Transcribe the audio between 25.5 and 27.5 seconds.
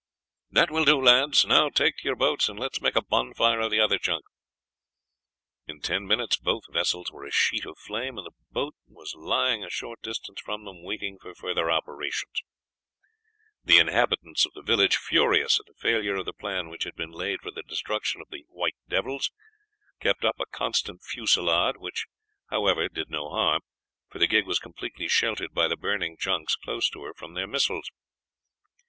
by the burning junks close to her from their